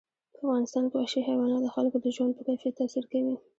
په 0.33 0.37
افغانستان 0.45 0.83
کې 0.89 0.95
وحشي 0.97 1.21
حیوانات 1.29 1.61
د 1.63 1.67
خلکو 1.75 1.97
د 2.01 2.07
ژوند 2.15 2.31
په 2.35 2.41
کیفیت 2.47 2.73
تاثیر 2.79 3.05
کوي. 3.11 3.35